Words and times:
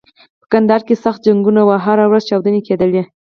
په 0.41 0.45
کندهار 0.51 0.81
کې 0.87 1.01
سخت 1.03 1.19
جنګونه 1.27 1.61
و 1.63 1.69
او 1.75 1.79
هره 1.85 2.05
ورځ 2.07 2.23
چاودنې 2.29 2.61
کېدلې. 2.67 3.03